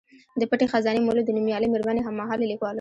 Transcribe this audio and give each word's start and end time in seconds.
د 0.39 0.41
پټې 0.49 0.65
خزانې 0.71 1.01
مولف 1.05 1.23
د 1.25 1.29
نومیالۍ 1.37 1.67
میرمنې 1.69 2.01
هم 2.03 2.15
مهاله 2.21 2.45
لیکوال 2.51 2.69
و. 2.69 2.69